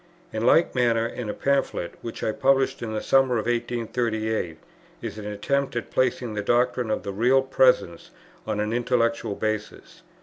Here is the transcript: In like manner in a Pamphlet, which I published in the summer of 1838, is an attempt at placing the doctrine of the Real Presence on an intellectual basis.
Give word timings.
In 0.33 0.47
like 0.47 0.73
manner 0.73 1.05
in 1.05 1.29
a 1.29 1.33
Pamphlet, 1.35 1.93
which 2.01 2.23
I 2.23 2.31
published 2.31 2.81
in 2.81 2.91
the 2.91 3.03
summer 3.03 3.35
of 3.37 3.45
1838, 3.45 4.57
is 4.99 5.19
an 5.19 5.27
attempt 5.27 5.75
at 5.75 5.91
placing 5.91 6.33
the 6.33 6.41
doctrine 6.41 6.89
of 6.89 7.03
the 7.03 7.11
Real 7.13 7.43
Presence 7.43 8.09
on 8.47 8.59
an 8.59 8.73
intellectual 8.73 9.35
basis. 9.35 10.01